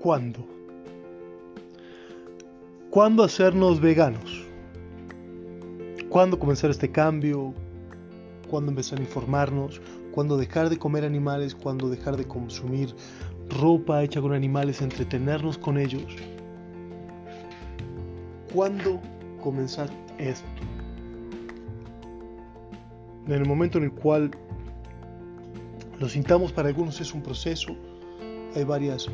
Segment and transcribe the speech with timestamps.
[0.00, 0.46] ¿Cuándo?
[2.88, 4.46] ¿Cuándo hacernos veganos?
[6.08, 7.52] ¿Cuándo comenzar este cambio?
[8.48, 9.82] ¿Cuándo empezar a informarnos?
[10.12, 11.54] ¿Cuándo dejar de comer animales?
[11.54, 12.94] ¿Cuándo dejar de consumir
[13.60, 14.80] ropa hecha con animales?
[14.80, 16.16] ¿Entretenernos con ellos?
[18.54, 19.02] ¿Cuándo
[19.42, 20.48] comenzar esto?
[23.26, 24.30] En el momento en el cual
[25.98, 27.76] lo sintamos, para algunos es un proceso,
[28.56, 29.06] hay varias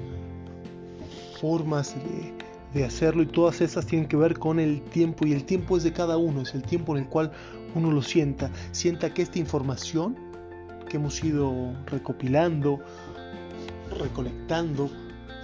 [1.41, 5.79] formas de, hacerlo y todas esas tienen que ver con el tiempo y el tiempo
[5.79, 7.33] es de cada uno, es el tiempo en el cual
[7.75, 10.15] uno lo sienta, sienta que esta información
[10.87, 12.81] que hemos ido recopilando,
[13.99, 14.91] recolectando,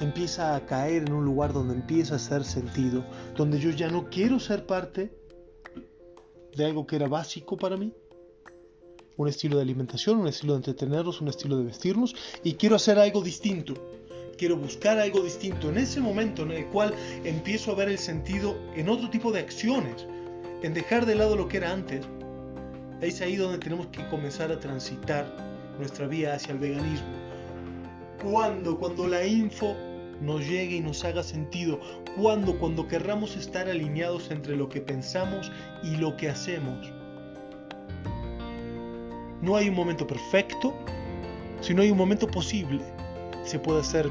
[0.01, 3.03] empieza a caer en un lugar donde empieza a hacer sentido,
[3.35, 5.17] donde yo ya no quiero ser parte
[6.55, 7.95] de algo que era básico para mí,
[9.17, 12.99] un estilo de alimentación, un estilo de entretenernos, un estilo de vestirnos, y quiero hacer
[12.99, 13.75] algo distinto.
[14.43, 18.59] Quiero buscar algo distinto en ese momento en el cual empiezo a ver el sentido
[18.75, 20.09] en otro tipo de acciones,
[20.65, 22.05] en dejar de lado lo que era antes.
[23.01, 25.33] Es ahí donde tenemos que comenzar a transitar
[25.79, 27.07] nuestra vía hacia el veganismo.
[28.21, 29.77] Cuando, cuando la info
[30.21, 31.79] nos llegue y nos haga sentido.
[32.21, 35.53] Cuando, cuando querramos estar alineados entre lo que pensamos
[35.85, 36.91] y lo que hacemos.
[39.41, 40.75] No hay un momento perfecto,
[41.61, 42.81] sino hay un momento posible.
[43.45, 44.11] Se puede hacer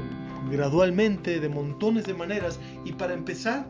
[0.50, 3.66] gradualmente, de montones de maneras, y para empezar,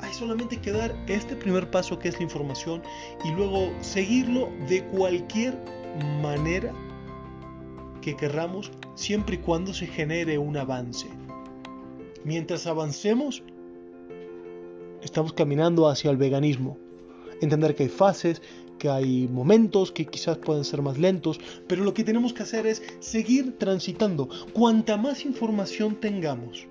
[0.00, 2.82] hay solamente que dar este primer paso que es la información
[3.24, 5.58] y luego seguirlo de cualquier
[6.20, 6.72] manera
[8.02, 11.06] que querramos, siempre y cuando se genere un avance.
[12.22, 13.42] Mientras avancemos,
[15.02, 16.76] estamos caminando hacia el veganismo.
[17.40, 18.42] Entender que hay fases,
[18.78, 22.66] que hay momentos que quizás pueden ser más lentos, pero lo que tenemos que hacer
[22.66, 24.28] es seguir transitando.
[24.52, 26.66] Cuanta más información tengamos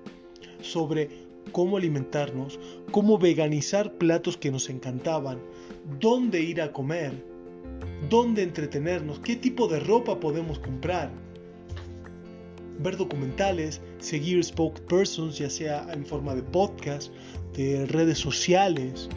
[0.61, 1.09] sobre
[1.51, 2.59] cómo alimentarnos,
[2.91, 5.39] cómo veganizar platos que nos encantaban,
[5.99, 7.25] dónde ir a comer,
[8.09, 11.11] dónde entretenernos, qué tipo de ropa podemos comprar,
[12.79, 17.11] ver documentales, seguir spokespersons, ya sea en forma de podcast,
[17.55, 19.09] de redes sociales,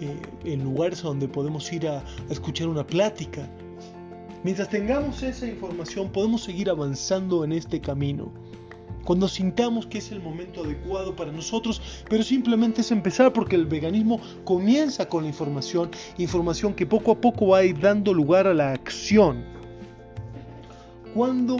[0.00, 3.48] eh, en lugares donde podemos ir a, escuchar una plática.
[4.44, 8.32] Mientras tengamos esa información podemos seguir avanzando en este camino.
[9.04, 13.66] Cuando sintamos que es el momento adecuado para nosotros, pero simplemente es empezar porque el
[13.66, 18.46] veganismo comienza con la información, información que poco a poco va a ir dando lugar
[18.46, 19.44] a la acción.
[21.14, 21.56] Cuando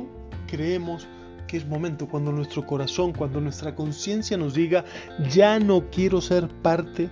[0.47, 1.09] creemos
[1.49, 4.85] que es momento, cuando nuestro corazón, cuando nuestra conciencia nos diga,
[5.31, 7.09] ya no quiero ser parte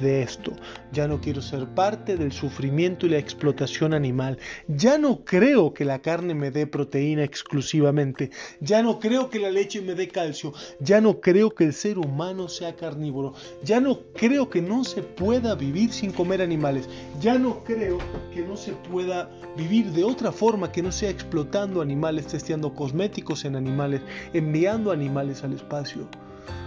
[0.00, 0.52] de esto.
[0.92, 4.38] Ya no quiero ser parte del sufrimiento y la explotación animal.
[4.68, 8.30] Ya no creo que la carne me dé proteína exclusivamente.
[8.60, 10.52] Ya no creo que la leche me dé calcio.
[10.80, 13.34] Ya no creo que el ser humano sea carnívoro.
[13.62, 16.88] Ya no creo que no se pueda vivir sin comer animales.
[17.20, 17.98] Ya no creo
[18.34, 23.44] que no se pueda vivir de otra forma que no sea explotando animales, testeando cosméticos
[23.44, 24.00] en animales,
[24.32, 26.08] enviando animales al espacio.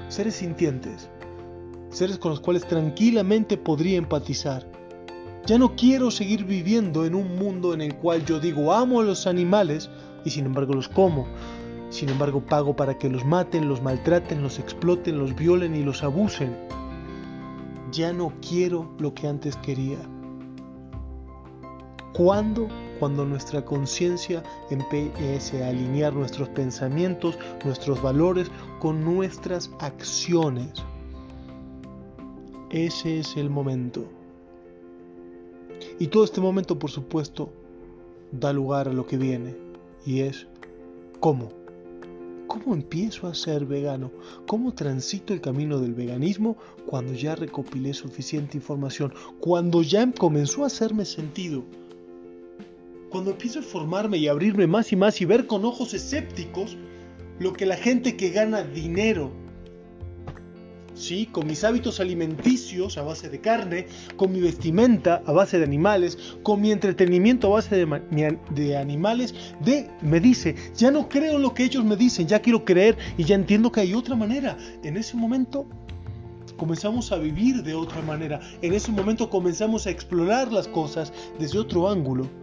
[0.09, 1.09] Seres sintientes
[1.93, 4.65] seres con los cuales tranquilamente podría empatizar.
[5.45, 9.03] Ya no quiero seguir viviendo en un mundo en el cual yo digo amo a
[9.03, 9.89] los animales
[10.23, 11.27] y sin embargo los como.
[11.89, 16.01] Sin embargo pago para que los maten, los maltraten, los exploten, los violen y los
[16.01, 16.57] abusen.
[17.91, 19.99] Ya no quiero lo que antes quería.
[22.13, 22.67] ¿Cuándo?
[22.99, 28.49] Cuando nuestra conciencia empiece a alinear nuestros pensamientos, nuestros valores
[28.79, 30.71] con nuestras acciones.
[32.73, 34.09] Ese es el momento.
[36.00, 37.53] Y todo este momento, por supuesto,
[38.31, 39.56] da lugar a lo que viene.
[40.07, 40.47] Y es,
[41.19, 41.50] ¿cómo?
[42.47, 44.12] ¿Cómo empiezo a ser vegano?
[44.47, 46.57] ¿Cómo transito el camino del veganismo
[46.88, 49.13] cuando ya recopilé suficiente información?
[49.39, 51.63] Cuando ya comenzó a hacerme sentido.
[53.12, 56.75] Cuando empiezo a formarme y abrirme más y más y ver con ojos escépticos
[57.38, 59.43] lo que la gente que gana dinero
[60.95, 61.28] ¿sí?
[61.28, 66.18] con mis hábitos alimenticios a base de carne, con mi vestimenta a base de animales,
[66.44, 71.54] con mi entretenimiento a base de, animales, de, me dice, ya no creo en lo
[71.54, 74.57] que ellos me dicen, ya quiero creer y ya entiendo que hay otra manera.
[74.84, 75.66] En ese momento
[76.57, 81.60] comenzamos a vivir de otra manera, en ese momento comenzamos a explorar las cosas desde
[81.60, 82.43] otro ángulo.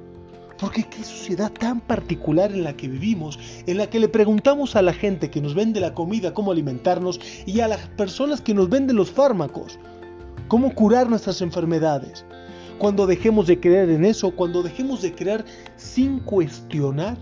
[0.60, 4.82] Porque qué sociedad tan particular en la que vivimos, en la que le preguntamos a
[4.82, 8.68] la gente que nos vende la comida cómo alimentarnos y a las personas que nos
[8.68, 9.78] venden los fármacos
[10.48, 12.26] cómo curar nuestras enfermedades.
[12.78, 15.44] Cuando dejemos de creer en eso, cuando dejemos de creer
[15.76, 17.16] sin cuestionar,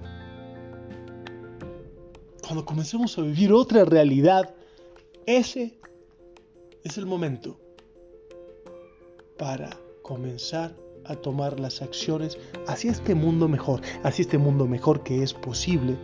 [2.43, 4.55] cuando comencemos a vivir otra realidad
[5.27, 5.79] ese
[6.83, 7.61] es el momento
[9.37, 9.69] para
[10.01, 10.75] comenzar
[11.09, 15.97] a tomar las acciones hacia este mundo mejor, hacia este mundo mejor que es posible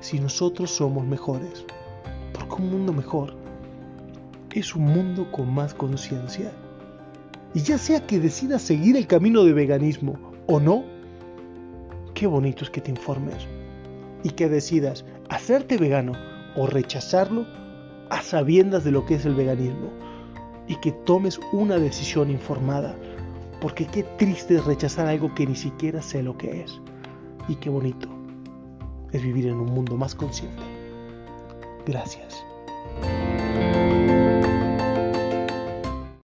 [0.00, 1.64] si nosotros somos mejores.
[2.32, 3.34] Porque un mundo mejor
[4.52, 6.52] es un mundo con más conciencia.
[7.54, 10.84] Y ya sea que decidas seguir el camino de veganismo o no,
[12.14, 13.46] qué bonito es que te informes
[14.22, 16.12] y que decidas hacerte vegano
[16.56, 17.46] o rechazarlo
[18.10, 19.90] a sabiendas de lo que es el veganismo
[20.66, 22.94] y que tomes una decisión informada,
[23.60, 26.80] porque qué triste es rechazar algo que ni siquiera sé lo que es
[27.48, 28.08] y qué bonito
[29.12, 30.62] es vivir en un mundo más consciente.
[31.86, 32.44] Gracias.